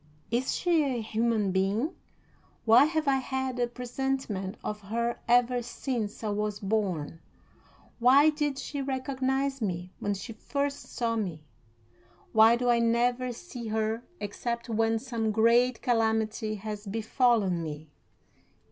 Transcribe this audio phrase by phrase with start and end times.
[0.31, 1.93] Is she a human being?
[2.65, 7.19] Why have I had a presentiment of her ever since I was born?
[7.99, 11.43] Why did she recognize me when she first saw me?
[12.33, 17.91] Why do I never see her except when some great calamity has befallen me?